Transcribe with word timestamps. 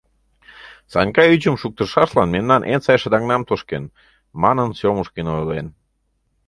Санька 0.91 1.23
ӱчым 1.33 1.55
шуктышашлан 1.61 2.29
мемнан 2.35 2.61
эн 2.73 2.81
сай 2.85 2.97
шыдаҥнам 3.01 3.41
тошкен, 3.49 3.83
манын 4.41 4.69
Сёмушкин 4.79 5.27
ойлен. 5.35 5.67